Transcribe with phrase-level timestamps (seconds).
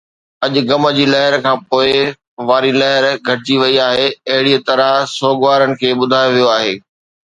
[0.45, 1.91] اڄ غم جي لهر کان پوءِ
[2.47, 6.73] واري لهر گهٽجي وئي آهي، اهڙيءَ طرح سوڳوارن کي ٻڌايو ويو آهي